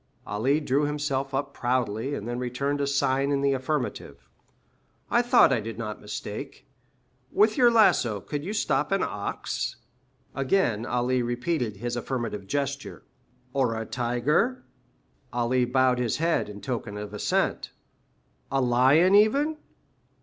[0.25, 4.27] Ali drew himself up proudly, and then returned a sign in the affirmative.
[5.11, 6.65] "I thought I did not mistake.
[7.31, 9.75] With your lasso you could stop an ox?"
[10.33, 13.03] Again Ali repeated his affirmative gesture.
[13.53, 14.63] "Or a tiger?"
[15.31, 17.69] Ali bowed his head in token of assent.
[18.51, 19.57] "A lion even?"